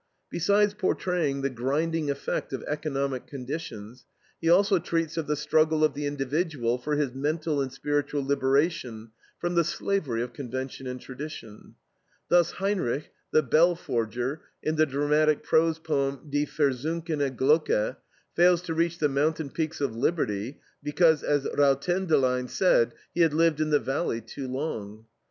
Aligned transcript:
Besides 0.31 0.73
portraying 0.73 1.43
the 1.43 1.49
grinding 1.51 2.09
effect 2.09 2.53
of 2.53 2.63
economic 2.63 3.27
conditions, 3.27 4.07
he 4.41 4.49
also 4.49 4.79
treats 4.79 5.15
of 5.15 5.27
the 5.27 5.35
struggle 5.35 5.83
of 5.83 5.93
the 5.93 6.07
individual 6.07 6.79
for 6.79 6.95
his 6.95 7.13
mental 7.13 7.61
and 7.61 7.71
spiritual 7.71 8.25
liberation 8.25 9.11
from 9.39 9.53
the 9.53 9.63
slavery 9.63 10.23
of 10.23 10.33
convention 10.33 10.87
and 10.87 10.99
tradition. 10.99 11.75
Thus 12.29 12.53
Heinrich, 12.53 13.11
the 13.31 13.43
bell 13.43 13.75
forger, 13.75 14.41
in 14.63 14.75
the 14.75 14.87
dramatic 14.87 15.43
prose 15.43 15.77
poem, 15.77 16.21
DIE 16.31 16.45
VERSUNKENE 16.47 17.35
GLOCKE, 17.35 17.97
fails 18.35 18.63
to 18.63 18.73
reach 18.73 18.97
the 18.97 19.07
mountain 19.07 19.51
peaks 19.51 19.81
of 19.81 19.95
liberty 19.95 20.59
because, 20.81 21.21
as 21.21 21.45
Rautendelein 21.45 22.49
said, 22.49 22.95
he 23.13 23.21
had 23.21 23.35
lived 23.35 23.61
in 23.61 23.69
the 23.69 23.77
valley 23.77 24.19
too 24.19 24.47
long. 24.47 25.05